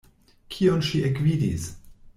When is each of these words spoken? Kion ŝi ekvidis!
Kion 0.55 0.81
ŝi 0.89 1.03
ekvidis! 1.11 1.73